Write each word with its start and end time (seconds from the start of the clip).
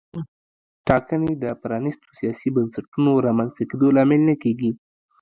ټاکنې 0.87 1.31
د 1.43 1.45
پرانیستو 1.61 2.07
سیاسي 2.19 2.49
بنسټونو 2.55 3.11
رامنځته 3.25 3.63
کېدو 3.69 3.87
لامل 3.97 4.21
نه 4.29 4.35
کېږي. 4.43 4.71